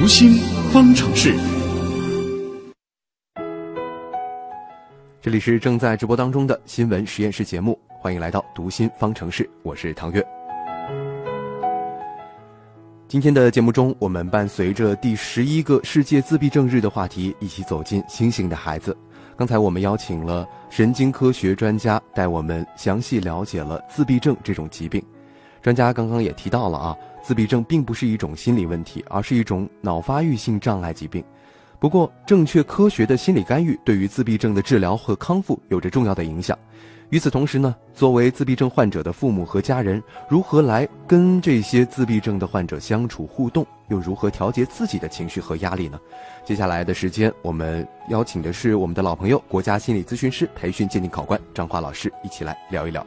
[0.00, 0.32] 读心
[0.72, 1.34] 方程式。
[5.20, 10.26] 这里是正在直播当中的新闻实验室节目，欢迎来到读心方程式，我是唐月。
[13.08, 18.96] 今天的节目中，我们伴随着第十一个世界自闭症日的话题，一起走进星星的孩子。
[19.36, 25.04] 刚才我们邀请了神经科学专家，带我们详细了解了自闭症这种疾病。
[25.62, 31.22] 专家刚刚也提到了啊，自闭症并不是一种心理问题，而是一种脑发育性障碍疾病。
[31.78, 36.58] 不过，正确科学的心理干预对于自闭症的治疗和康复有着重要的影响。
[37.08, 45.98] 与此同时呢，作为自闭症患者的父母和家人，如何来跟这些自闭症的患者相处互动，又如何调节自己的情绪和压力呢？
[46.44, 53.04] 接下来的时间，我们邀请的是我们的老朋友，国家心理咨询师培训鉴定考官张华老师，一起来聊一聊。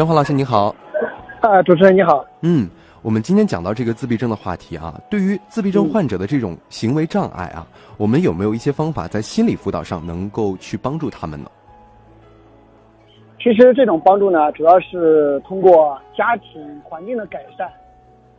[0.00, 0.74] 张华老师，你好。
[1.42, 2.24] 啊，主持人你好。
[2.40, 2.66] 嗯。
[3.02, 7.66] 我们今天讲到这个自闭症的话题啊，对于自闭症患者的这种行为障碍啊，
[7.98, 11.50] 我们有没有一些方法在心理辅导上能够去帮助他们呢？
[13.38, 17.70] 其实这种帮助呢，主要是通过家庭环境的改善，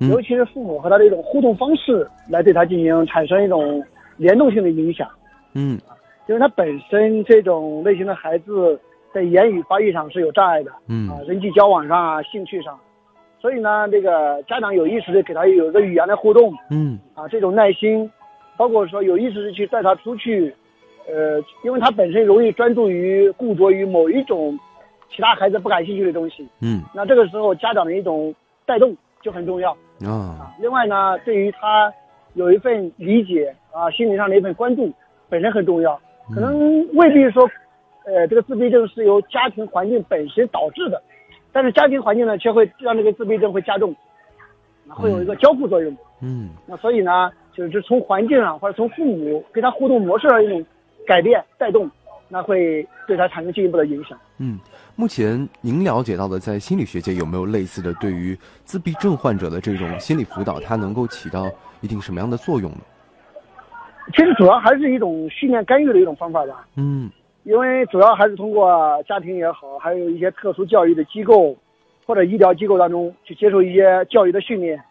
[0.09, 3.83] 尤其是父母和他的一种互动方式，来对他进行产生一种
[4.17, 5.07] 联动性的影响。
[5.53, 5.79] 嗯，
[6.25, 8.79] 因为他本身这种类型的孩子
[9.13, 10.71] 在言语发育上是有障碍的。
[10.87, 12.79] 嗯啊，人际交往上啊，兴趣上。
[13.39, 18.07] 所以呢，这个家长有意识的给他有一个语言的互动，嗯，啊，这种耐心，
[18.55, 20.53] 包括说有意识的去带他出去，
[21.07, 24.59] 呃，因为他本身容易专注于固着于某一种
[25.09, 29.71] 其他孩子不感兴趣的东西，嗯，那这个时候家长的一种带动就很重要
[30.05, 30.53] 啊。
[30.59, 31.91] 另外呢，对于他
[32.35, 34.93] 有一份理解啊，心理上的一份关注，
[35.29, 35.99] 本身很重要，
[36.31, 37.49] 可能未必说，
[38.05, 41.01] 呃，这个自闭症是由家庭环境本身导致的。
[41.53, 43.93] 但是家庭环境呢，却会让这个自闭症会加重，
[44.87, 45.95] 会有一个交互作用。
[46.21, 50.65] 嗯，那所以呢，就是从环境上或者从父母跟他互动模式上一种
[51.05, 51.91] 改变带动，
[52.29, 54.17] 那会对他产生进一步的影响。
[54.37, 54.57] 嗯，
[54.95, 61.51] 目前您了解到的，在心理学界有没有类似的对于自闭症患者的这种心理辅导，它能够起到
[61.81, 62.77] 一定什么样的作用呢？
[64.13, 66.65] 其实主要还是一种训练干预的一种方法吧。
[66.77, 67.11] 嗯。
[67.43, 71.55] 因为主要还是通过家庭也好，还有一些特殊教育的机构
[72.05, 74.81] 或者医疗机构当中去接受一些教育的训练。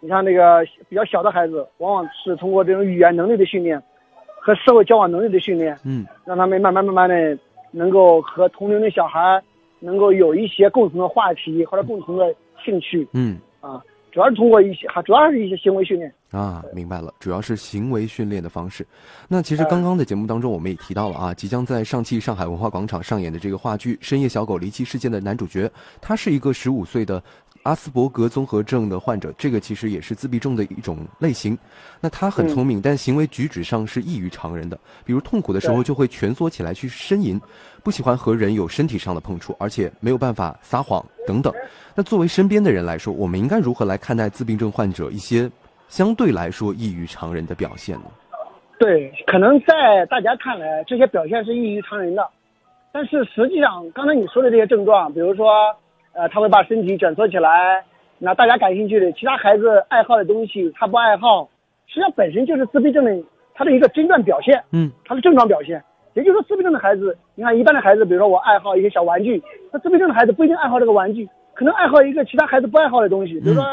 [0.00, 3.80] 你像那个比较小的孩子，往往是通过这种语言能力的训练
[4.40, 7.38] 和社会交往能力的训练，嗯，让他们慢慢慢慢的
[7.70, 9.40] 能够和同龄的小孩
[9.78, 12.34] 能够有一些共同的话题或者共同的
[12.64, 13.80] 兴趣，嗯，啊。
[14.12, 18.86] 主要是通过一些，还主要是一些行为训练啊，明白了，主要是行为训练的方式。
[19.26, 25.68] 那其实刚刚的节目当中，我们也提到了啊，即将在上汽上海文化广场上演的这个话剧《深夜小狗离奇事件》的男主角，
[26.00, 27.22] 他是一个十五岁的。
[27.64, 31.56] 阿斯伯格综合症的患者，这个其实也是自闭症的一种类型。
[32.00, 34.76] 那他很聪明，但行为举止上是异于常人的。
[35.04, 37.40] 比如痛苦的时候就会蜷缩起来去呻吟，
[37.84, 41.54] 不喜欢和人有身体上的碰触，而且没有办法撒谎等等。
[41.94, 45.48] 那作为身边的人来说，我们应该如何来看待自闭症患者一些
[45.88, 48.06] 相对来说异于常人的表现呢？
[48.76, 52.28] 对，可能在大家看来，这些表现是异于常人的，
[52.90, 55.46] 但是实际上，刚才你说的这些症状，比如说。
[56.12, 57.84] 呃，他会把身体蜷缩起来，
[58.18, 61.48] 那大家感兴趣的其他孩子爱好的东西，他不爱好，
[61.86, 63.16] 实际上本身就是自闭症的
[63.54, 65.82] 他的一个诊断表现，嗯，他的症状表现。
[66.14, 73.64] 也就是说，自闭症的孩子，你看一般的孩子，比如说我爱好一些小玩具，那自闭症的孩子不一定爱好这个玩具，可能爱好一个其他孩子不爱好的东西，比如说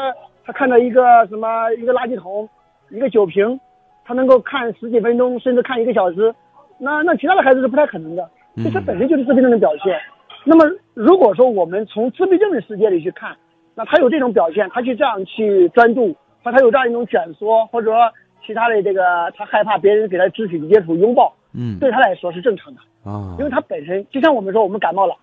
[0.42, 2.48] 他看到一个什么一个垃圾桶，
[2.88, 3.60] 一个酒瓶，
[4.06, 6.34] 他能够看十几分钟，甚至看一个小时，
[6.78, 8.26] 那那其他的孩子是不太可能的，
[8.72, 10.00] 这本身就是自闭症的表现。
[10.44, 10.64] 那么，
[10.94, 13.36] 如果说我们从自闭症的世界里去看，
[13.74, 18.10] 那他有这种表现，他去这样去专注，或他有这样一种卷缩，或者说
[18.46, 25.14] 其他的这个，他害怕别人给他肢体接触、拥抱，嗯，对他来说是正常的啊，因为他本身就像我们说，我们感冒了，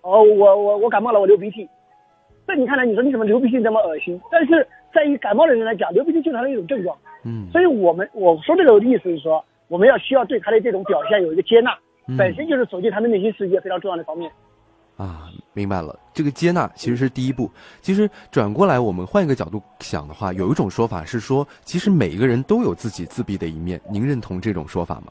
[0.00, 1.68] 哦，我我我感冒了，我流鼻涕，
[2.46, 3.62] 在你看来，你说你怎么流鼻涕？
[3.62, 4.18] 这么恶心？
[4.32, 11.76] 但是在于感冒的人来讲，流鼻涕就是他的一种症状，嗯，所以我们我说这个意思是说，我们要需要对他的这种表现有一个接纳。
[12.18, 14.28] 本身就是走进他的内心世界非常重要的方面，
[15.00, 15.98] 啊，明白了。
[16.12, 17.50] 这个接纳其实是第一步。
[17.80, 23.80] 其实转过来，我们换一个角度想的话，有一种说法是说，其实每一个人都有自己自闭的一面。
[23.90, 25.04] 您认同这种说法吗？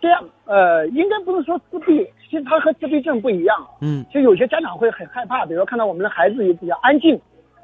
[0.00, 3.54] 这样，呃，应该不是说自闭，其实他和自闭症不一样。
[3.82, 7.20] 嗯，其实有些家长会很害怕，比如说看到我们的孩子也比较安静，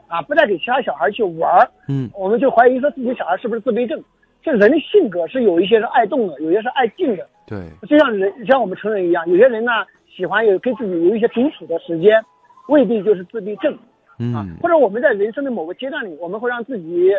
[0.06, 4.02] 啊，不再给其他小孩去玩儿，嗯，我们就怀疑说自己小孩是不是自闭症。
[4.42, 7.26] 这人的性格是有一些是爱动的，有些是爱静的。
[7.46, 7.58] 对，
[7.88, 9.72] 就像人像我们成人一样，有些人呢
[10.16, 12.22] 喜欢有跟自己有一些独处的时间，
[12.68, 13.76] 未必就是自闭症。
[14.18, 17.10] 嗯，或者我们在人生的某个阶段里，我们会让自己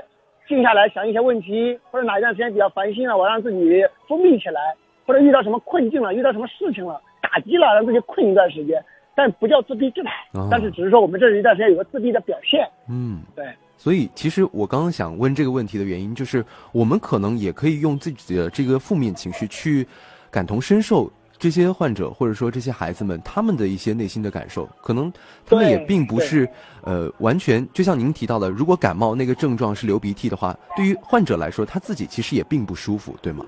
[0.48, 4.74] 静下来想一些问题，或者哪一段时间比较烦心了，我让自己封闭起来，
[5.06, 8.82] 或者遇到什么困境了，遇到什么事情了，打击了，让自己困一段时间，
[9.14, 10.06] 但不叫自闭症，
[10.50, 12.66] 但是只是说我们这一段时间有个自闭的表现。
[12.90, 13.46] 嗯，对。
[13.78, 19.86] 所以，其实我刚刚想问这个问题的原因，就是我们可能也可以用自己的这个负面情绪去
[20.32, 25.12] 感同身受这些患者或者说这些孩子们他们的一些内心的感受，可能
[25.46, 26.48] 他们也并不是
[26.84, 33.46] 呃完全就像您提到的，如果感冒那个症状是流鼻涕的话，对于患者来说他自己其实也并不舒服，对吗？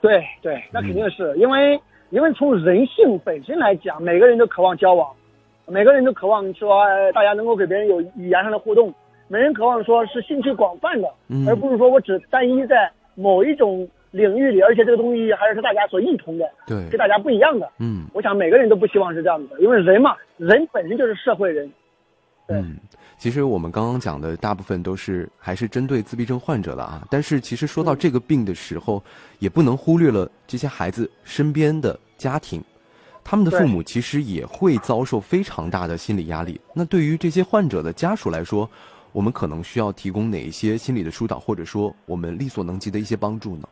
[0.00, 1.80] 对对，那肯定是因为
[2.10, 5.10] 因为从人性本身来讲，每个人都渴望交往，
[5.66, 8.94] 每个人都渴望说大家能够给别人有语言上的互动。
[9.30, 11.08] 每人渴望说是兴趣广泛的，
[11.46, 17.70] 而不是说我只单一在某一种领域里，而且这个东西还是大家所认同的，对，跟大家不一样的。
[17.78, 21.70] 嗯，我想每个人都不希望是这样子的，因为人嘛，人本身就是社会人。
[22.50, 22.78] 嗯，
[23.18, 29.02] 其实我们刚刚讲的大部分都是还是针对自闭症患者的啊，但是其实说到这个病的时候，
[29.38, 32.62] 也不能忽略了这些孩子身边的家庭。
[33.22, 36.58] 他们的父母其实也会遭受非常大的心理压力。
[36.72, 38.66] 那对于这些患者的家属来说，
[39.12, 43.68] 我们可能需要提供哪一些心理的疏导，或者说我们力所能及的一些帮助呢？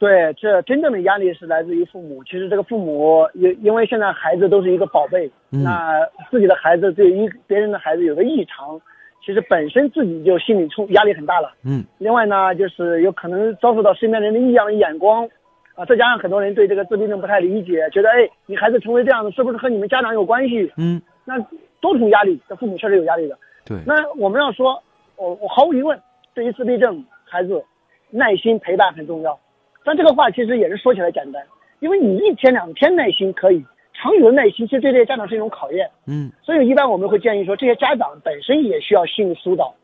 [0.00, 2.24] 对，这真正的压力是来自于父母。
[2.24, 6.00] 其实这个父母，因因为现在孩子都是一个宝贝，那
[6.30, 8.80] 自己的孩子对于别人的孩子有个异常，
[9.22, 11.52] 其实本身自己就心理冲压力很大了。
[11.66, 11.84] 嗯。
[11.98, 15.28] 另外呢，就是有可能遭受到身边人的异样的眼光，
[15.74, 20.72] 啊，再加上很多人对这个自闭症不太理解，觉得哎，你孩子成为这样的，是不是和你们家长有关系？
[20.78, 20.98] 嗯。
[21.26, 21.38] 那
[21.82, 23.36] 多重压力，这父母确实有压力的。
[23.66, 24.82] 对，那我们要说，
[25.16, 26.00] 我我毫无疑问，
[26.32, 27.62] 对于自闭症孩子，
[28.08, 29.38] 耐心陪伴很重要。
[29.84, 31.42] 但这个话其实也是说起来简单，
[31.80, 35.88] 因为你一天两天耐心可以，长久的耐心其实对这些家长是一种考验。
[36.06, 39.74] 嗯，所以一般我们会建议说，这些家长本身也需要心理疏导，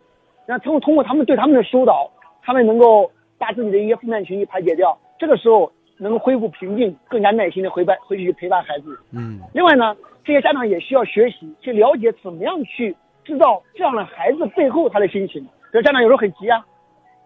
[0.47, 2.11] 那通通过他们对他们的疏导，
[2.43, 8.99] 他们能够把自己的一些负面情绪排解掉，这个时候能够恢复平静，更加耐心的回伴回去陪伴孩子。
[9.13, 12.95] 嗯，另外呢，这些家长也需要学习去了解怎么样去。
[13.25, 16.65] 知道这样的孩子背后他的心情，比如家长有时候很急啊，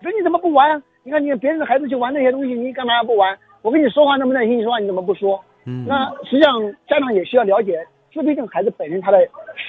[0.00, 0.82] 说你怎么不玩啊？
[1.02, 3.37] 你看你别人的孩子去玩那些东西，你干嘛不玩？
[3.62, 5.43] 我跟你说话那么耐心，你说话你怎么不说？
[5.64, 9.19] 嗯，那实际上家长也需要了解自闭症孩子本身他的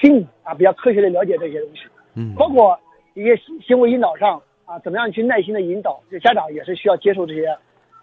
[0.00, 1.82] 心理啊，比较科学的了解这些东西。
[2.14, 2.78] 嗯，包括
[3.14, 3.36] 一些
[3.66, 6.00] 行为引导上啊，怎么样去耐心的引导？
[6.10, 7.46] 这家长也是需要接受这些，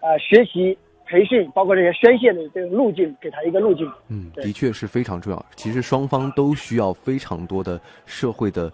[0.02, 0.78] 呃，学习。
[1.12, 3.92] 培训包括这些宣泄的这个路径，给他一个路径。
[4.10, 5.46] 嗯，的确是非常重要。
[5.56, 8.72] 其实双方都需要非常多的社会的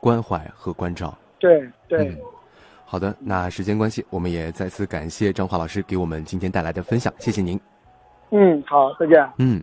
[0.00, 1.16] 关怀和关照。
[1.38, 2.12] 对对。
[2.90, 7.60] 好的，那时间关系，我们也再次感谢张华老师给我们今天带来的分享，谢谢您。
[8.30, 9.30] 嗯，好，再见。
[9.36, 9.62] 嗯。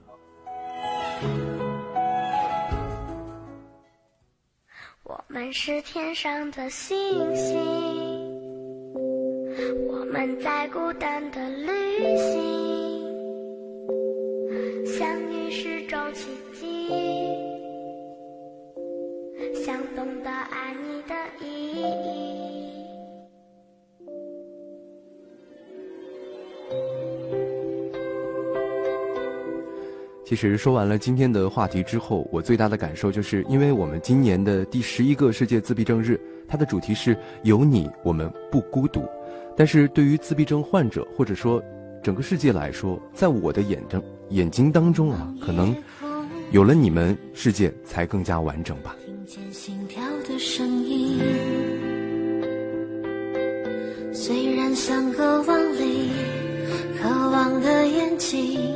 [5.02, 6.96] 我们是天上的星
[7.36, 7.58] 星。
[9.88, 12.36] 我们在孤单的旅行，
[14.86, 16.92] 相遇是种奇迹，
[19.66, 21.55] 想懂得爱你的意
[30.26, 39.08] 其实说完了今天的话题之后，我最大的感受就是，因为我们今年的第十一个世界自闭症日，它的主题是有你，我们不孤独。
[39.56, 41.64] 但是对于自闭症患者，或者说
[42.02, 45.76] 整个世界来说，在我的眼中眼睛当中啊，可能
[46.50, 48.96] 有了你们，世界才更加完整吧。
[49.06, 51.20] 听见心跳的声音，
[54.12, 56.10] 虽然相隔万里，
[57.00, 58.76] 渴望的眼睛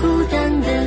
[0.00, 0.86] 孤单的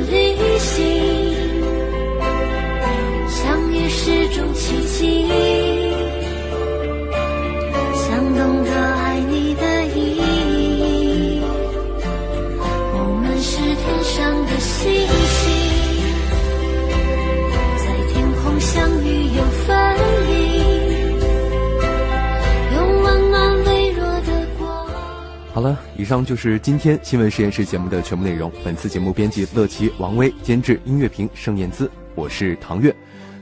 [25.56, 28.52] 好了以上就是今天新闻实验室节目的全部内容。
[28.62, 32.94] 本次节目编辑乐琪王威监制音乐平盛燕姿我是唐月。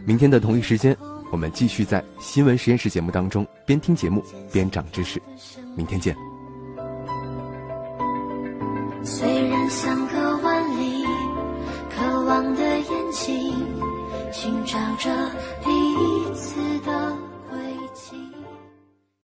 [0.05, 0.97] 明天的同一时间
[1.33, 5.21] 我们继续在新闻实验室节目当中边听节目边长知识。
[5.77, 6.15] 明天见。
[9.03, 11.05] 虽然相隔万里
[11.91, 13.53] 渴望的眼睛
[14.31, 15.11] 寻找着
[15.65, 17.24] 彼此的